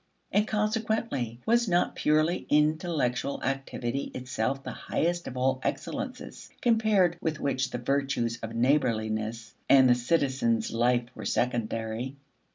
And 0.31 0.47
consequently 0.47 1.41
was 1.45 1.67
not 1.67 1.95
purely 1.95 2.47
intellectual 2.49 3.39
activity 3.43 4.09
itself 4.15 4.63
the 4.63 4.71
highest 4.71 5.27
of 5.27 5.37
all 5.37 5.59
excellences, 5.61 6.49
compared 6.59 7.17
with 7.21 7.39
which 7.39 7.69
the 7.69 7.77
virtues 7.77 8.39
of 8.41 8.55
neighborliness 8.55 9.53
and 9.69 9.87
the 9.87 9.93
citizen's 9.93 10.71
life 10.71 11.05
were 11.13 11.25
secondary? 11.25 12.15